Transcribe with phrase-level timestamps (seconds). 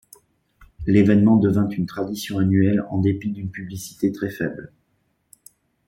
[0.87, 4.73] L’événement devint une tradition annuelle en dépit d’une publicité très faible.